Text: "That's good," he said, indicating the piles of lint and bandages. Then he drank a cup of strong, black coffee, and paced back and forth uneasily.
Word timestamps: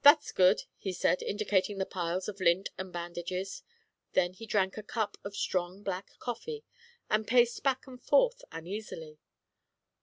"That's 0.00 0.32
good," 0.32 0.62
he 0.78 0.94
said, 0.94 1.20
indicating 1.22 1.76
the 1.76 1.84
piles 1.84 2.26
of 2.26 2.40
lint 2.40 2.70
and 2.78 2.90
bandages. 2.90 3.62
Then 4.14 4.32
he 4.32 4.46
drank 4.46 4.78
a 4.78 4.82
cup 4.82 5.18
of 5.24 5.36
strong, 5.36 5.82
black 5.82 6.12
coffee, 6.18 6.64
and 7.10 7.26
paced 7.28 7.62
back 7.62 7.86
and 7.86 8.02
forth 8.02 8.40
uneasily. 8.50 9.18